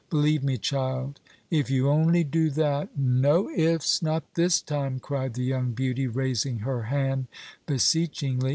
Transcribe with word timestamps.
Believe 0.09 0.43
me, 0.43 0.57
child 0.57 1.19
if 1.51 1.69
you 1.69 1.87
only 1.87 2.23
do 2.23 2.49
not" 2.49 2.89
"No 3.21 3.51
ifs! 3.51 4.01
not 4.01 4.33
this 4.33 4.59
time!" 4.59 4.97
cried 4.97 5.35
the 5.35 5.43
young 5.43 5.73
beauty, 5.73 6.07
raising 6.07 6.61
her 6.65 6.85
hand 6.85 7.27
beseechingly. 7.67 8.49